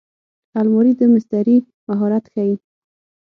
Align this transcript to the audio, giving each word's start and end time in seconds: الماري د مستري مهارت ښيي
الماري 0.59 0.93
د 0.99 1.01
مستري 1.13 1.57
مهارت 1.87 2.25
ښيي 2.33 2.55